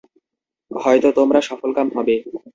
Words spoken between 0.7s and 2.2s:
হয়ত তোমরা সফলকাম হবে।